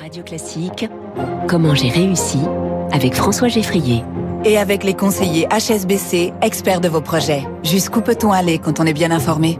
Radio 0.00 0.22
Classique, 0.22 0.88
comment 1.46 1.74
j'ai 1.74 1.90
réussi 1.90 2.38
avec 2.90 3.14
François 3.14 3.48
Geffrier. 3.48 4.02
Et 4.46 4.56
avec 4.56 4.82
les 4.82 4.94
conseillers 4.94 5.46
HSBC, 5.48 6.32
experts 6.40 6.80
de 6.80 6.88
vos 6.88 7.02
projets. 7.02 7.42
Jusqu'où 7.64 8.00
peut-on 8.00 8.32
aller 8.32 8.58
quand 8.58 8.80
on 8.80 8.86
est 8.86 8.94
bien 8.94 9.10
informé? 9.10 9.58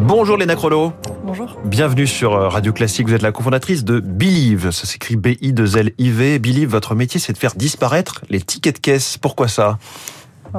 Bonjour 0.00 0.36
Léna 0.38 0.56
Crollo. 0.56 0.92
Bonjour. 1.22 1.56
Bienvenue 1.64 2.08
sur 2.08 2.34
euh, 2.34 2.48
Radio 2.48 2.72
Classique. 2.72 3.06
Vous 3.06 3.14
êtes 3.14 3.22
la 3.22 3.30
cofondatrice 3.30 3.84
de 3.84 4.00
Believe. 4.00 4.72
Ça 4.72 4.86
s'écrit 4.86 5.14
B-I-2-L-I-V. 5.14 6.40
Believe, 6.40 6.68
votre 6.68 6.96
métier, 6.96 7.20
c'est 7.20 7.32
de 7.32 7.38
faire 7.38 7.54
disparaître 7.54 8.22
les 8.28 8.40
tickets 8.40 8.74
de 8.76 8.80
caisse. 8.80 9.18
Pourquoi 9.18 9.46
ça? 9.46 9.78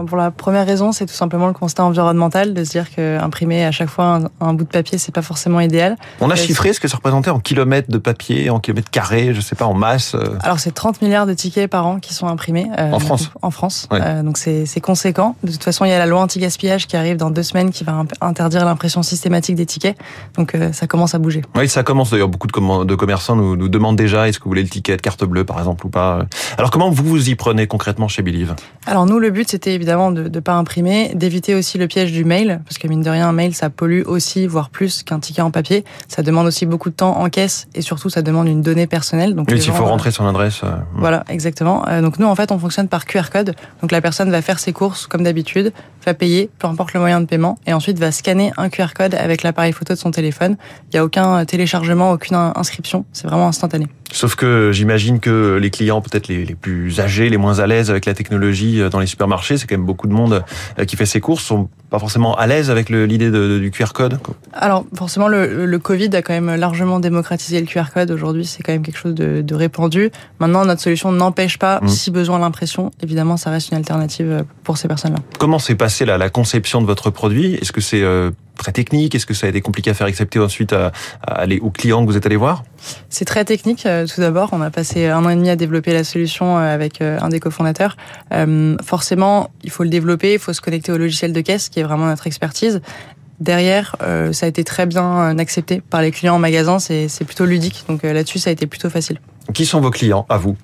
Pour 0.08 0.18
la 0.18 0.32
première 0.32 0.66
raison, 0.66 0.92
c'est 0.92 1.06
tout 1.06 1.14
simplement 1.14 1.48
le 1.48 1.54
constat 1.54 1.84
environnemental, 1.84 2.54
de 2.54 2.64
se 2.64 2.72
dire 2.72 2.90
qu'imprimer 2.90 3.66
à 3.66 3.72
chaque 3.72 3.90
fois 3.90 4.20
un, 4.40 4.54
bout 4.54 4.64
de 4.64 4.70
papier, 4.70 4.98
c'est 4.98 5.14
pas 5.14 5.22
forcément 5.22 5.60
idéal. 5.60 5.96
On 6.22 6.30
a 6.30 6.36
chiffré 6.36 6.74
ce 6.74 6.80
que 6.80 6.88
ça 6.88 6.98
représentait 6.98 7.30
en 7.30 7.40
kilomètres 7.40 7.90
de 7.92 7.98
papier, 7.98 8.50
en 8.50 8.60
kilomètres 8.60 8.90
carrés, 8.90 9.34
je 9.34 9.42
sais 9.42 9.56
pas, 9.56 9.66
en 9.66 9.74
masse 9.74 10.16
euh. 10.16 10.38
Alors 10.42 10.60
c'est 10.60 10.72
30 10.72 11.02
milliards 11.02 11.26
de 11.26 11.34
tickets 11.34 11.70
par 11.70 11.86
an 11.86 12.00
qui 12.00 12.14
sont 12.14 12.28
imprimés. 12.28 12.68
Euh, 12.78 12.92
en 12.92 13.00
France 13.00 13.32
En 13.42 13.52
France. 13.52 13.88
Euh, 13.92 14.24
donc 14.24 14.38
c'est 14.38 14.82
conséquent. 14.82 15.36
De 15.44 15.52
toute 15.52 15.64
façon, 15.64 15.86
il 15.86 15.90
y 15.90 15.94
a 15.94 16.00
la 16.00 16.06
loi 16.06 16.22
anti-gaspillage 16.22 16.88
qui 16.88 16.98
arrive 16.98 17.18
dans 17.18 17.32
deux 17.32 17.44
semaines 17.44 17.72
qui 17.72 17.84
va 17.84 18.04
interdire 18.22 18.66
l'impression 18.66 19.04
systématique 19.04 19.56
des 19.56 19.66
tickets. 19.66 19.98
Donc 20.36 20.56
ça 20.72 20.88
commence 20.88 21.16
à 21.16 21.20
bouger. 21.20 21.42
Oui, 21.56 21.68
ça 21.68 21.84
commence 21.84 22.12
d'ailleurs. 22.12 22.28
Beaucoup 22.28 22.48
de, 22.48 22.84
de 22.84 22.96
commerçants 22.96 23.36
nous, 23.36 23.56
nous 23.56 23.70
demandent 23.70 23.96
déjà 23.96 24.28
est-ce 24.28 24.40
que 24.40 24.44
vous 24.44 24.50
voulez 24.50 24.64
le 24.64 24.70
ticket 24.70 24.98
de 24.98 25.02
carte 25.02 25.24
bleue 25.24 25.46
par 25.46 25.60
exemple 25.60 25.86
ou 25.86 25.90
pas. 25.90 26.26
Alors 26.58 26.72
comment 26.72 26.90
vous 26.90 27.04
vous 27.04 27.30
y 27.30 27.36
prenez 27.36 27.68
concrètement 27.68 28.08
chez 28.08 28.22
Believe? 28.22 28.56
Alors 28.86 29.06
nous, 29.06 29.20
le 29.20 29.30
but 29.30 29.50
c'était 29.50 29.74
évidemment 29.88 30.12
de 30.12 30.28
ne 30.28 30.40
pas 30.42 30.54
imprimer, 30.54 31.14
d'éviter 31.16 31.56
aussi 31.56 31.78
le 31.78 31.88
piège 31.88 32.12
du 32.12 32.26
mail, 32.26 32.60
parce 32.66 32.78
que 32.78 32.90
mine 32.90 33.02
de 33.02 33.10
rien, 33.10 33.30
un 33.30 33.32
mail, 33.32 33.56
ça 33.56 33.70
pollue 33.70 34.02
aussi, 34.06 34.46
voire 34.46 34.70
plus 34.70 35.02
qu'un 35.02 35.20
ticket 35.20 35.42
en 35.42 35.50
papier. 35.50 35.86
Ça 36.10 36.24
demande 36.24 36.46
aussi 36.46 36.66
beaucoup 36.66 36.90
de 36.90 36.96
temps 36.96 37.18
en 37.18 37.30
caisse, 37.30 37.70
et 37.74 37.82
surtout, 37.82 38.10
ça 38.10 38.22
demande 38.22 38.50
une 38.50 38.62
donnée 38.62 38.86
personnelle. 38.86 39.34
Donc, 39.34 39.48
oui, 39.50 39.58
il 39.58 39.72
faut 39.72 39.86
rentrer 39.86 40.12
son 40.12 40.28
adresse. 40.28 40.60
Euh, 40.66 40.76
voilà, 40.94 41.24
exactement. 41.30 41.88
Euh, 41.88 42.02
donc 42.02 42.20
nous, 42.20 42.28
en 42.28 42.36
fait, 42.36 42.52
on 42.52 42.60
fonctionne 42.60 42.90
par 42.90 43.06
QR 43.06 43.30
code. 43.32 43.56
Donc 43.82 43.94
la 43.94 44.02
personne 44.02 44.30
va 44.30 44.42
faire 44.42 44.60
ses 44.60 44.74
courses 44.74 45.08
comme 45.08 45.24
d'habitude, 45.24 45.72
va 46.06 46.14
payer, 46.14 46.50
peu 46.60 46.68
importe 46.68 46.94
le 46.94 47.00
moyen 47.00 47.22
de 47.22 47.26
paiement, 47.26 47.58
et 47.66 47.74
ensuite 47.74 47.98
va 47.98 48.12
scanner 48.12 48.52
un 48.58 48.68
QR 48.68 48.88
code 48.94 49.16
avec 49.16 49.42
l'appareil 49.44 49.72
photo 49.72 49.94
de 49.94 50.00
son 50.00 50.12
téléphone. 50.12 50.58
Il 50.92 50.96
n'y 50.96 51.00
a 51.00 51.06
aucun 51.06 51.46
téléchargement, 51.46 52.12
aucune 52.12 52.36
inscription. 52.36 53.06
C'est 53.14 53.28
vraiment 53.28 53.48
instantané. 53.48 53.88
Sauf 54.12 54.36
que 54.36 54.72
j'imagine 54.72 55.20
que 55.20 55.58
les 55.62 55.70
clients, 55.70 56.02
peut-être 56.02 56.28
les, 56.28 56.46
les, 56.46 56.56
plus 56.56 57.00
âgés, 57.00 57.30
les 57.30 57.38
moins 57.38 57.60
à 57.60 57.68
l'aise 57.68 57.90
avec 57.90 58.06
la 58.06 58.14
technologie 58.14 58.82
euh, 58.82 58.90
dans 58.90 59.00
les 59.00 59.06
supermarchés, 59.06 59.58
c'est 59.58 59.68
quand 59.68 59.76
même 59.76 59.86
beaucoup 59.86 60.08
de 60.08 60.14
monde 60.14 60.44
euh, 60.80 60.86
qui 60.86 60.96
fait 60.96 61.06
ses 61.06 61.20
courses, 61.20 61.44
sont 61.44 61.70
pas 61.90 62.00
forcément 62.00 62.36
à 62.36 62.48
l'aise 62.48 62.70
avec 62.70 62.90
l'idée 62.90 63.32
du 63.32 63.72
QR 63.72 63.94
code. 63.94 64.20
Alors 64.54 64.86
forcément, 64.96 65.28
le, 65.28 65.66
le, 65.66 65.80
Covid 65.80 66.10
a 66.16 66.22
quand 66.22 66.34
même 66.34 66.56
largement 66.56 67.00
démocratisé 67.00 67.60
le 67.60 67.66
QR 67.66 67.86
code. 67.94 68.12
Aujourd'hui, 68.12 68.46
c'est 68.46 68.62
quand 68.62 68.74
même 68.74 68.84
quelque 68.84 68.98
chose 68.98 69.16
de, 69.16 69.42
de, 69.42 69.56
répandu. 69.56 70.12
Maintenant, 70.40 70.66
notre 70.66 70.82
solution 70.82 71.12
n'empêche 71.12 71.58
pas, 71.58 71.80
mmh. 71.82 71.88
si 71.88 72.12
besoin, 72.12 72.40
l'impression. 72.40 72.92
Évidemment, 73.02 73.38
ça 73.38 73.52
reste 73.52 73.72
une 73.72 73.78
alternative 73.78 74.30
euh, 74.30 74.44
pour 74.64 74.78
ces 74.78 74.88
personnes-là. 74.88 75.20
Comment 75.40 75.60
s'est 75.60 75.76
passée 75.76 76.06
la, 76.06 76.18
la, 76.18 76.30
conception 76.30 76.82
de 76.82 76.86
votre 76.86 77.10
produit? 77.10 77.56
Est-ce 77.56 77.72
que 77.72 77.82
c'est 77.82 78.04
très 78.58 78.72
technique? 78.72 79.16
Est-ce 79.16 79.26
que 79.26 79.34
ça 79.34 79.48
a 79.48 79.50
été 79.50 79.62
compliqué 79.62 79.90
à 79.90 79.94
faire 79.94 80.08
accepter 80.08 80.40
ensuite 80.40 80.74
à, 80.74 80.92
aller 81.22 81.60
aux 81.60 81.70
clients 81.70 82.06
que 82.06 82.12
vous 82.12 82.18
êtes 82.18 82.26
allé 82.26 82.36
voir? 82.36 82.64
C'est 83.10 83.26
très 83.26 83.46
technique. 83.46 83.86
Euh, 83.86 84.06
tout 84.06 84.22
d'abord, 84.22 84.50
on 84.52 84.62
a 84.62 84.70
passé 84.70 85.08
un 85.08 85.24
an 85.26 85.30
et 85.30 85.36
demi 85.36 85.50
à 85.50 85.56
développer 85.56 85.94
la 85.94 86.04
solution 86.04 86.58
euh, 86.58 86.74
avec 86.74 87.02
euh, 87.02 87.18
un 87.22 87.30
des 87.30 87.40
cofondateurs. 87.40 87.98
forcément, 88.84 89.50
il 89.64 89.70
faut 89.70 89.84
le 89.84 89.90
développer, 89.90 90.34
il 90.34 90.40
faut 90.40 90.54
se 90.54 90.62
connecter 90.62 90.92
au 90.92 90.98
logiciel 90.98 91.34
de 91.34 91.42
caisse, 91.42 91.70
qui 91.70 91.80
est 91.80 91.84
vraiment 91.84 92.06
notre 92.06 92.28
expertise. 92.28 92.82
Derrière, 93.40 93.96
ça 94.32 94.48
a 94.48 94.50
été 94.50 94.64
très 94.64 94.88
bien 94.88 95.38
accepté 95.38 95.80
par 95.80 96.02
les 96.02 96.12
clients 96.12 96.36
en 96.36 96.40
magasin. 96.40 96.80
C'est 96.80 97.24
plutôt 97.24 97.46
ludique, 97.46 97.84
donc 97.88 98.02
là-dessus, 98.02 98.40
ça 98.40 98.50
a 98.50 98.54
été 98.54 98.66
plutôt 98.66 98.90
facile. 98.90 99.20
Qui 99.54 99.66
sont 99.66 99.80
vos 99.80 99.92
clients 99.92 100.26
à 100.28 100.38
vous? 100.38 100.58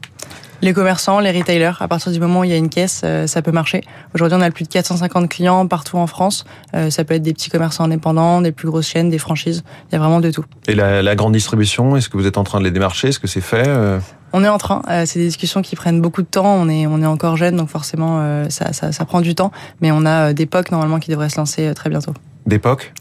Les 0.64 0.74
commerçants, 0.74 1.20
les 1.20 1.32
retailers, 1.32 1.74
à 1.82 1.88
partir 1.88 2.12
du 2.12 2.20
moment 2.20 2.40
où 2.40 2.44
il 2.46 2.50
y 2.50 2.54
a 2.54 2.58
une 2.58 2.70
caisse, 2.70 3.02
euh, 3.04 3.28
ça 3.28 3.42
peut 3.42 3.52
marcher. 3.52 3.82
Aujourd'hui, 4.16 4.38
on 4.40 4.42
a 4.42 4.50
plus 4.50 4.64
de 4.64 4.70
450 4.70 5.30
clients 5.30 5.68
partout 5.68 5.98
en 5.98 6.08
France. 6.08 6.46
Euh, 6.74 6.90
ça 6.90 7.04
peut 7.04 7.14
être 7.14 7.22
des 7.22 7.34
petits 7.34 7.50
commerçants 7.50 7.84
indépendants, 7.84 8.42
des 8.42 8.54
plus 8.54 8.70
grosses 8.70 8.88
chaînes, 8.88 9.10
des 9.10 9.18
franchises. 9.18 9.64
Il 9.90 9.94
y 9.94 9.96
a 9.98 10.00
vraiment 10.00 10.22
de 10.22 10.32
tout. 10.32 10.46
Et 10.68 10.76
la, 10.76 11.16
grande 11.16 11.34
distribution, 11.34 11.98
est-ce 11.98 12.08
que 12.08 12.18
vous 12.18 12.26
êtes 12.26 12.38
en 12.38 12.46
train 12.46 12.60
de 12.60 12.64
les 12.64 12.72
démarcher? 12.72 13.10
Est-ce 13.10 13.20
que 13.20 13.28
c'est 13.28 13.42
fait 13.42 13.68
euh? 13.68 14.00
on 14.36 14.44
est 14.44 14.50
en 14.50 14.58
train. 14.58 14.82
c'est 15.06 15.20
des 15.20 15.26
discussions 15.26 15.62
qui 15.62 15.76
prennent 15.76 16.02
beaucoup 16.02 16.24
de 16.24 16.28
temps. 16.28 16.56
On 16.56 16.68
est, 16.68 16.88
on 16.88 17.04
est 17.04 17.06
encore 17.06 17.38
jeune, 17.38 17.56
donc 17.56 17.70
forcément, 17.70 18.48
ça, 18.50 18.74
ça, 18.74 18.92
ça, 18.92 19.06
prend 19.06 19.22
du 19.22 19.36
temps. 19.36 19.52
Mais 19.80 19.92
on 19.92 20.08
a 20.08 20.34
des 20.34 20.48
POC 20.48 20.72
normalement 20.72 20.98
qui 20.98 21.12
devraient 21.12 21.30
se 21.30 21.38
lancer 21.38 21.72
très 21.76 21.92
bientôt. 21.92 22.14
Des 22.48 22.58
POC? 22.58 22.94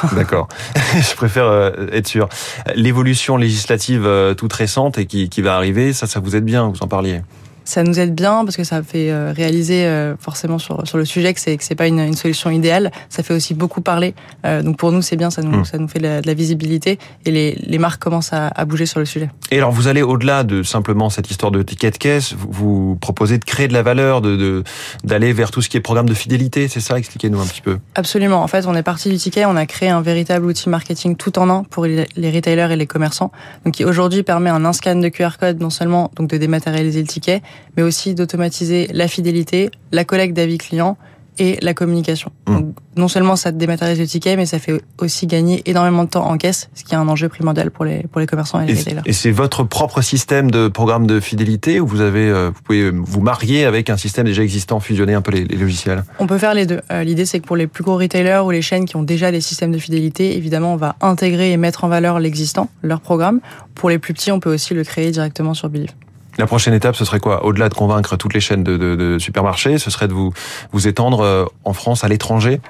D'accord. 0.12 0.48
Je 0.94 1.14
préfère 1.14 1.46
euh, 1.46 1.70
être 1.92 2.06
sûr. 2.06 2.28
L'évolution 2.74 3.36
législative 3.36 4.06
euh, 4.06 4.34
toute 4.34 4.52
récente 4.52 4.98
et 4.98 5.06
qui, 5.06 5.28
qui 5.28 5.42
va 5.42 5.56
arriver, 5.56 5.92
ça, 5.92 6.06
ça 6.06 6.20
vous 6.20 6.36
aide 6.36 6.44
bien, 6.44 6.68
vous 6.68 6.82
en 6.82 6.88
parliez? 6.88 7.20
Ça 7.64 7.82
nous 7.82 7.98
aide 8.00 8.14
bien 8.14 8.44
parce 8.44 8.56
que 8.56 8.64
ça 8.64 8.82
fait 8.82 9.10
euh, 9.10 9.32
réaliser 9.34 9.86
euh, 9.86 10.14
forcément 10.18 10.58
sur, 10.58 10.86
sur 10.86 10.98
le 10.98 11.04
sujet 11.04 11.32
que 11.34 11.40
c'est 11.40 11.56
que 11.56 11.64
c'est 11.64 11.74
pas 11.74 11.86
une, 11.86 12.00
une, 12.00 12.16
solution 12.16 12.50
idéale. 12.50 12.90
Ça 13.08 13.22
fait 13.22 13.34
aussi 13.34 13.54
beaucoup 13.54 13.80
parler. 13.80 14.14
Euh, 14.44 14.62
donc 14.62 14.76
pour 14.76 14.92
nous 14.92 15.02
c'est 15.02 15.16
bien, 15.16 15.30
ça 15.30 15.42
nous 15.42 15.60
mm. 15.60 15.64
ça 15.64 15.78
nous 15.78 15.88
fait 15.88 15.98
de 15.98 16.04
la, 16.04 16.20
de 16.20 16.26
la, 16.26 16.34
visibilité 16.34 16.98
et 17.24 17.30
les, 17.30 17.58
les 17.62 17.78
marques 17.78 18.02
commencent 18.02 18.32
à, 18.32 18.48
à, 18.48 18.64
bouger 18.64 18.86
sur 18.86 19.00
le 19.00 19.06
sujet. 19.06 19.30
Et 19.50 19.58
alors 19.58 19.70
vous 19.70 19.88
allez 19.88 20.02
au-delà 20.02 20.44
de 20.44 20.62
simplement 20.62 21.10
cette 21.10 21.30
histoire 21.30 21.52
de 21.52 21.62
ticket 21.62 21.90
de 21.90 21.98
caisse. 21.98 22.34
Vous, 22.34 22.96
proposez 23.00 23.38
de 23.38 23.44
créer 23.44 23.68
de 23.68 23.72
la 23.72 23.82
valeur, 23.82 24.20
de 24.20 24.64
d'aller 25.04 25.32
vers 25.32 25.50
tout 25.50 25.62
ce 25.62 25.68
qui 25.68 25.76
est 25.76 25.80
programme 25.80 26.08
de 26.08 26.14
fidélité. 26.14 26.68
C'est 26.68 26.80
ça? 26.80 26.98
Expliquez-nous 26.98 27.40
un 27.40 27.46
petit 27.46 27.60
peu. 27.60 27.78
Absolument. 27.94 28.42
En 28.42 28.48
fait, 28.48 28.66
on 28.66 28.74
est 28.74 28.82
parti 28.82 29.08
du 29.08 29.16
ticket. 29.16 29.44
On 29.44 29.56
a 29.56 29.66
créé 29.66 29.88
un 29.88 30.02
véritable 30.02 30.46
outil 30.46 30.68
marketing 30.68 31.16
tout 31.16 31.38
en 31.38 31.48
un 31.48 31.64
pour 31.64 31.86
les, 31.86 32.06
les 32.16 32.30
retailers 32.30 32.72
et 32.72 32.76
les 32.76 32.86
commerçants. 32.86 33.30
Donc 33.64 33.74
qui 33.74 33.84
aujourd'hui 33.84 34.22
permet 34.22 34.50
un 34.50 34.72
scan 34.72 34.96
de 34.96 35.08
QR 35.08 35.38
code 35.38 35.60
non 35.60 35.70
seulement 35.70 36.10
donc 36.16 36.28
de 36.28 36.36
dématérialiser 36.36 37.00
le 37.00 37.06
ticket, 37.06 37.42
mais 37.76 37.82
aussi 37.82 38.14
d'automatiser 38.14 38.88
la 38.92 39.08
fidélité, 39.08 39.70
la 39.92 40.04
collecte 40.04 40.34
d'avis 40.34 40.58
clients 40.58 40.96
et 41.38 41.58
la 41.62 41.74
communication. 41.74 42.30
Mmh. 42.46 42.54
Donc, 42.54 42.74
non 42.96 43.08
seulement 43.08 43.36
ça 43.36 43.52
dématérialise 43.52 44.00
le 44.00 44.06
ticket, 44.06 44.36
mais 44.36 44.44
ça 44.44 44.58
fait 44.58 44.82
aussi 44.98 45.26
gagner 45.26 45.62
énormément 45.64 46.04
de 46.04 46.10
temps 46.10 46.26
en 46.28 46.36
caisse, 46.36 46.68
ce 46.74 46.84
qui 46.84 46.92
est 46.92 46.96
un 46.96 47.08
enjeu 47.08 47.28
primordial 47.30 47.70
pour 47.70 47.86
les 47.86 48.02
pour 48.12 48.20
les 48.20 48.26
commerçants 48.26 48.60
et 48.60 48.66
les 48.66 48.74
retailers. 48.74 49.00
Et 49.06 49.14
c'est 49.14 49.30
votre 49.30 49.64
propre 49.64 50.02
système 50.02 50.50
de 50.50 50.68
programme 50.68 51.06
de 51.06 51.20
fidélité 51.20 51.80
ou 51.80 51.86
vous 51.86 52.02
avez 52.02 52.28
euh, 52.28 52.50
vous 52.54 52.62
pouvez 52.62 52.90
vous 52.90 53.20
marier 53.22 53.64
avec 53.64 53.88
un 53.88 53.96
système 53.96 54.26
déjà 54.26 54.42
existant, 54.42 54.78
fusionner 54.78 55.14
un 55.14 55.22
peu 55.22 55.32
les, 55.32 55.44
logiciels? 55.44 56.04
On 56.18 56.26
peut 56.26 56.38
faire 56.38 56.52
les 56.52 56.66
deux. 56.66 56.80
Euh, 56.90 57.02
l'idée 57.02 57.24
c'est 57.24 57.40
que 57.40 57.46
pour 57.46 57.56
les 57.56 57.66
plus 57.66 57.82
gros 57.82 57.96
retailers 57.96 58.44
ou 58.44 58.50
les 58.50 58.62
chaînes 58.62 58.84
qui 58.84 58.96
ont 58.96 59.02
déjà 59.02 59.32
des 59.32 59.40
systèmes 59.40 59.72
de 59.72 59.78
fidélité, 59.78 60.36
évidemment 60.36 60.74
on 60.74 60.76
va 60.76 60.96
intégrer 61.00 61.52
et 61.52 61.56
mettre 61.56 61.84
en 61.84 61.88
valeur 61.88 62.20
l'existant, 62.20 62.68
leur 62.82 63.00
programme. 63.00 63.40
Pour 63.74 63.88
les 63.88 63.98
plus 63.98 64.12
petits, 64.12 64.32
on 64.32 64.40
peut 64.40 64.52
aussi 64.52 64.74
le 64.74 64.84
créer 64.84 65.10
directement 65.10 65.54
sur 65.54 65.70
Believe. 65.70 65.92
La 66.38 66.46
prochaine 66.46 66.72
étape, 66.72 66.96
ce 66.96 67.04
serait 67.04 67.20
quoi? 67.20 67.44
Au-delà 67.44 67.68
de 67.68 67.74
convaincre 67.74 68.16
toutes 68.16 68.32
les 68.34 68.40
chaînes 68.40 68.64
de, 68.64 68.76
de, 68.76 68.96
de, 68.96 69.18
supermarchés, 69.18 69.78
ce 69.78 69.90
serait 69.90 70.08
de 70.08 70.14
vous, 70.14 70.32
vous 70.72 70.88
étendre 70.88 71.20
euh, 71.20 71.44
en 71.64 71.74
France, 71.74 72.04
à 72.04 72.08
l'étranger? 72.08 72.60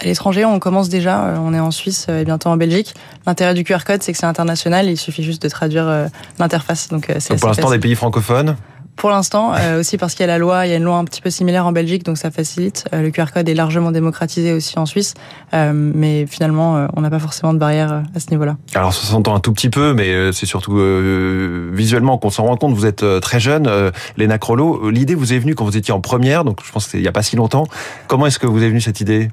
À 0.00 0.04
l'étranger, 0.04 0.44
on 0.44 0.58
commence 0.58 0.88
déjà, 0.88 1.26
euh, 1.26 1.36
on 1.38 1.52
est 1.52 1.60
en 1.60 1.70
Suisse 1.70 2.06
euh, 2.08 2.20
et 2.20 2.24
bientôt 2.24 2.48
en 2.48 2.56
Belgique. 2.56 2.94
L'intérêt 3.26 3.54
du 3.54 3.64
QR 3.64 3.84
code, 3.86 4.02
c'est 4.02 4.12
que 4.12 4.18
c'est 4.18 4.26
international, 4.26 4.88
il 4.88 4.96
suffit 4.96 5.24
juste 5.24 5.42
de 5.42 5.48
traduire 5.48 6.08
l'interface. 6.38 6.88
Donc, 6.88 7.08
Donc 7.08 7.38
pour 7.38 7.48
l'instant, 7.48 7.70
des 7.70 7.78
pays 7.78 7.94
francophones? 7.94 8.56
Pour 9.02 9.10
l'instant, 9.10 9.52
euh, 9.52 9.80
aussi 9.80 9.98
parce 9.98 10.14
qu'il 10.14 10.20
y 10.20 10.28
a 10.28 10.28
la 10.28 10.38
loi, 10.38 10.64
il 10.64 10.70
y 10.70 10.74
a 10.74 10.76
une 10.76 10.84
loi 10.84 10.94
un 10.94 11.04
petit 11.04 11.20
peu 11.20 11.28
similaire 11.28 11.66
en 11.66 11.72
Belgique, 11.72 12.04
donc 12.04 12.18
ça 12.18 12.30
facilite. 12.30 12.84
Euh, 12.92 13.02
le 13.02 13.10
QR 13.10 13.32
code 13.34 13.48
est 13.48 13.54
largement 13.54 13.90
démocratisé 13.90 14.52
aussi 14.52 14.78
en 14.78 14.86
Suisse, 14.86 15.14
euh, 15.54 15.72
mais 15.74 16.24
finalement, 16.26 16.86
on 16.94 17.00
n'a 17.00 17.10
pas 17.10 17.18
forcément 17.18 17.52
de 17.52 17.58
barrière 17.58 18.04
à 18.14 18.20
ce 18.20 18.30
niveau-là. 18.30 18.56
Alors 18.76 18.94
ça 18.94 19.04
s'entend 19.04 19.34
un 19.34 19.40
tout 19.40 19.52
petit 19.52 19.70
peu, 19.70 19.92
mais 19.92 20.32
c'est 20.32 20.46
surtout 20.46 20.80
visuellement 21.72 22.16
qu'on 22.16 22.30
s'en 22.30 22.44
rend 22.44 22.56
compte. 22.56 22.74
Vous 22.74 22.86
êtes 22.86 23.04
très 23.20 23.40
jeune, 23.40 23.68
Léna 24.16 24.38
Crollo. 24.38 24.88
L'idée 24.88 25.16
vous 25.16 25.32
est 25.32 25.38
venue 25.40 25.56
quand 25.56 25.64
vous 25.64 25.76
étiez 25.76 25.92
en 25.92 26.00
première, 26.00 26.44
donc 26.44 26.60
je 26.64 26.70
pense 26.70 26.86
qu'il 26.86 27.00
n'y 27.00 27.08
a 27.08 27.12
pas 27.12 27.24
si 27.24 27.34
longtemps. 27.34 27.66
Comment 28.06 28.26
est-ce 28.26 28.38
que 28.38 28.46
vous 28.46 28.62
est 28.62 28.68
venue 28.68 28.80
cette 28.80 29.00
idée? 29.00 29.30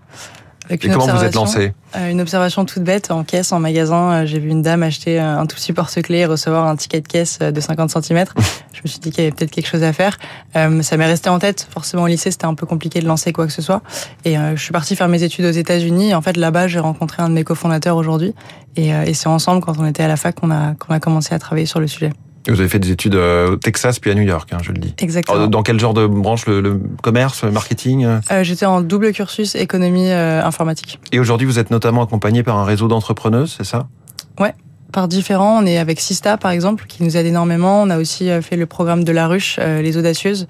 Et 0.70 0.78
comment 0.78 1.08
vous 1.08 1.24
êtes 1.24 1.36
lancé 1.36 1.74
euh, 1.96 2.10
Une 2.10 2.22
observation 2.22 2.64
toute 2.64 2.84
bête 2.84 3.10
en 3.12 3.24
caisse, 3.24 3.52
en 3.52 3.60
magasin. 3.60 4.12
Euh, 4.12 4.26
j'ai 4.26 4.40
vu 4.40 4.50
une 4.50 4.62
dame 4.62 4.84
acheter 4.84 5.20
un 5.20 5.46
tout 5.48 5.56
petit 5.56 5.74
porte-clés 5.74 6.20
et 6.20 6.26
recevoir 6.26 6.68
un 6.68 6.76
ticket 6.76 7.02
de 7.02 7.08
caisse 7.08 7.40
de 7.40 7.60
50 7.60 7.90
cm. 7.90 8.26
je 8.74 8.82
me 8.84 8.88
suis 8.88 9.00
dit 9.00 9.10
qu'il 9.12 9.24
y 9.24 9.28
avait 9.28 9.36
peut-être 9.36 9.52
quelque 9.52 9.68
chose 9.68 9.84
à 9.84 9.94
faire. 9.94 10.18
Euh, 10.56 10.82
ça 10.84 10.98
m'est 10.98 11.06
resté 11.06 11.30
en 11.30 11.40
tête. 11.40 11.68
Forcément, 11.72 12.04
au 12.04 12.08
lycée, 12.08 12.30
c'était 12.30 12.46
un 12.46 12.54
peu 12.54 12.66
compliqué 12.66 13.00
de 13.00 13.08
lancer 13.08 13.34
quoi 13.34 13.48
que 13.48 13.54
ce 13.54 13.62
soit. 13.62 13.82
Et 14.26 14.36
je 14.36 14.62
suis 14.62 14.72
partie 14.72 14.96
faire 14.96 15.08
mes 15.08 15.24
études 15.24 15.46
aux 15.46 15.52
États-Unis. 15.52 16.14
En 16.14 16.22
fait, 16.22 16.38
là-bas, 16.38 16.68
j'ai 16.68 16.80
rencontré 16.80 17.24
un 17.24 17.30
de 17.30 17.34
mes 17.34 17.44
cofondateurs 17.44 17.98
aujourd'hui. 17.98 18.36
Et, 18.76 18.90
et 18.90 19.14
c'est 19.14 19.28
ensemble, 19.28 19.62
quand 19.64 19.80
on 19.80 19.86
était 19.86 20.04
à 20.04 20.08
la 20.08 20.18
fac, 20.18 20.36
qu'on 20.36 20.52
a, 20.52 20.76
qu'on 20.76 20.94
a 20.94 21.00
commencé 21.00 21.34
à 21.34 21.40
travailler 21.40 21.66
sur 21.66 21.80
le 21.80 21.88
sujet. 21.88 22.12
Vous 22.50 22.60
avez 22.60 22.70
fait 22.70 22.80
des 22.80 22.92
études 22.92 23.16
au 23.16 23.56
Texas 23.56 24.00
puis 24.00 24.12
à 24.12 24.16
New 24.16 24.24
York, 24.24 24.50
hein, 24.52 24.58
je 24.62 24.72
le 24.72 24.80
dis. 24.80 24.94
Exactement. 25.00 25.48
Dans 25.48 25.64
quel 25.64 25.80
genre 25.80 25.94
de 25.94 26.08
branche 26.08 26.46
le, 26.48 26.80
commerce, 27.02 27.44
le 27.44 27.52
marketing 27.52 28.06
euh, 28.06 28.44
J'étais 28.44 28.66
en 28.66 28.82
double 28.82 29.12
cursus 29.12 29.56
économie 29.56 30.10
euh, 30.10 30.44
informatique. 30.44 31.00
Et 31.12 31.20
aujourd'hui, 31.20 31.46
vous 31.46 31.60
êtes 31.60 31.72
notamment 31.72 32.04
accompagné 32.04 32.44
par 32.44 32.58
un 32.58 32.66
réseau 32.66 32.88
d'entrepreneuses, 32.88 33.56
c'est 33.58 33.66
ça? 33.66 33.88
Ouais, 34.40 34.54
par 34.92 35.08
différents. 35.08 35.62
On 35.62 35.66
est 35.66 35.78
avec 35.78 36.00
Sista, 36.00 36.38
par 36.38 36.52
exemple, 36.52 36.86
qui 36.88 37.04
nous 37.04 37.18
aide 37.18 37.26
énormément. 37.26 37.82
On 37.82 37.90
a 37.90 37.98
aussi 37.98 38.30
euh, 38.30 38.42
fait 38.42 38.56
le 38.56 38.66
programme 38.66 39.04
de 39.04 39.12
la 39.12 39.28
ruche, 39.28 39.60
les 39.60 39.98
audacieuses, 39.98 40.48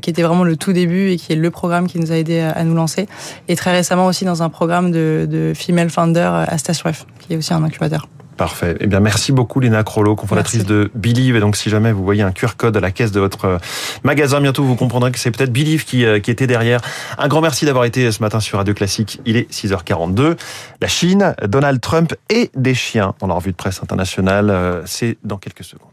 qui 0.00 0.10
était 0.10 0.22
vraiment 0.22 0.44
le 0.44 0.56
tout 0.56 0.72
début 0.72 1.10
et 1.10 1.16
qui 1.16 1.32
est 1.32 1.36
le 1.36 1.50
programme 1.50 1.86
qui 1.86 1.98
nous 1.98 2.12
a 2.12 2.16
aidé 2.16 2.40
à, 2.40 2.62
nous 2.64 2.74
lancer. 2.74 3.06
Et 3.48 3.56
très 3.56 3.72
récemment 3.72 4.06
aussi 4.06 4.24
dans 4.24 4.42
un 4.42 4.48
programme 4.48 4.90
de, 4.90 5.26
de 5.28 5.52
female 5.54 5.90
founder 5.90 6.44
à 6.48 6.56
Station 6.58 6.92
F, 6.92 7.06
qui 7.20 7.34
est 7.34 7.36
aussi 7.36 7.52
un 7.52 7.62
incubateur. 7.64 8.06
Parfait. 8.36 8.76
Eh 8.80 8.86
bien, 8.86 9.00
merci 9.00 9.30
beaucoup, 9.32 9.60
Léna 9.60 9.82
Crollo, 9.84 10.16
cofondatrice 10.16 10.64
de 10.64 10.90
Believe. 10.94 11.36
Et 11.36 11.40
donc, 11.40 11.56
si 11.56 11.70
jamais 11.70 11.92
vous 11.92 12.02
voyez 12.02 12.22
un 12.22 12.32
QR 12.32 12.56
code 12.56 12.76
à 12.76 12.80
la 12.80 12.90
caisse 12.90 13.12
de 13.12 13.20
votre 13.20 13.44
euh, 13.44 13.58
magasin, 14.04 14.40
bientôt, 14.40 14.64
vous 14.64 14.76
comprendrez 14.76 15.12
que 15.12 15.18
c'est 15.18 15.30
peut-être 15.30 15.52
Believe 15.52 15.84
qui, 15.84 16.04
euh, 16.04 16.18
qui 16.18 16.30
était 16.30 16.46
derrière. 16.46 16.80
Un 17.18 17.28
grand 17.28 17.40
merci 17.40 17.66
d'avoir 17.66 17.84
été 17.84 18.10
ce 18.10 18.22
matin 18.22 18.40
sur 18.40 18.58
Radio 18.58 18.74
Classique. 18.74 19.20
Il 19.26 19.36
est 19.36 19.50
6h42. 19.52 20.36
La 20.80 20.88
Chine, 20.88 21.34
Donald 21.46 21.80
Trump 21.80 22.14
et 22.30 22.50
des 22.54 22.74
chiens 22.74 23.14
dans 23.20 23.26
la 23.26 23.34
revue 23.34 23.52
de 23.52 23.56
presse 23.56 23.82
internationale. 23.82 24.82
C'est 24.86 25.18
dans 25.24 25.36
quelques 25.36 25.64
secondes. 25.64 25.91